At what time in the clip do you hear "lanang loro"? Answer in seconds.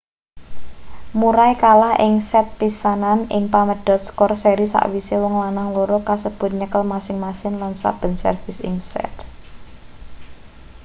5.43-5.97